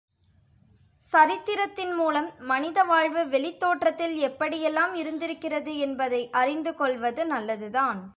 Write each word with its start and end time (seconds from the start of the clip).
சரித்திரத்தின் 1.07 1.93
மூலம் 1.93 2.29
மனித 2.43 2.83
வாழ்வு 2.83 3.27
வெளித் 3.27 3.59
தோற்றத்தில் 3.59 4.15
எப்படி 4.19 4.57
யெல்லாம் 4.63 4.93
இருந்திருக்கிறது 4.93 5.77
என்பதை 5.77 6.29
அறிந்துகொள்வது 6.33 7.25
நல்லதுதான். 7.25 8.01